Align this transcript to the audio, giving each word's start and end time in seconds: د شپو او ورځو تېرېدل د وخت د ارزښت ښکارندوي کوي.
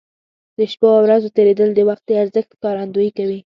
د 0.57 0.59
شپو 0.71 0.87
او 0.97 1.01
ورځو 1.05 1.33
تېرېدل 1.37 1.69
د 1.73 1.79
وخت 1.89 2.03
د 2.07 2.11
ارزښت 2.21 2.49
ښکارندوي 2.57 3.09
کوي. 3.17 3.39